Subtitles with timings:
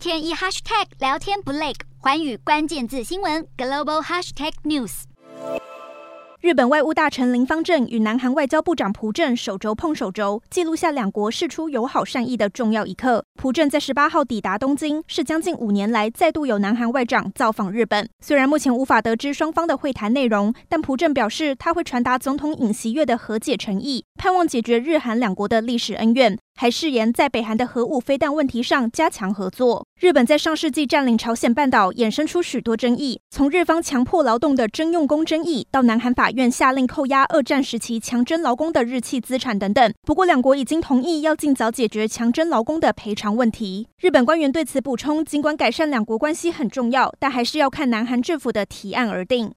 [0.00, 5.02] 天一 hashtag 聊天不累，寰宇关键字新闻 global hashtag news。
[6.40, 13.22] 日本外务大臣林芳正与南韩外交部长朴正手肘碰手肘，记录下两国释出友好善意的重要一刻。
[13.34, 18.08] 朴正在十八号抵达东京，是将近五年来再度有南韩外长造访日本。
[18.20, 26.38] 虽然目前无法得知双方的会谈内容，但朴正表示他会传达总统尹锡悦的和解诚意，盼望解决日韩两国的历史恩怨。
[26.56, 29.86] 还誓言在北韩的核武飞弹问题上加强合作。
[30.00, 39.92] 日本在上世纪占领朝鲜半岛，衍生出许多争议，从日方强迫劳动的征用工争议，到南韩法院下令扣押二战时期强征劳工的日企资产等等。
[40.06, 43.88] 不过，两国已经同意要尽早解决强征劳工的赔偿问题。
[44.00, 49.48] 日本官员对此补充，尽管改善两国关系很重要，但还是要看南韩政府的提案而定。